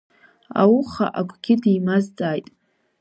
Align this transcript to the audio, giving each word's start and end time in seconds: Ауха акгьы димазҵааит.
Ауха 0.61 1.05
акгьы 1.19 1.55
димазҵааит. 1.61 2.47